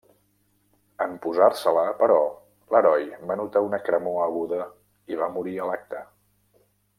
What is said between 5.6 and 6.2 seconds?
l'acte.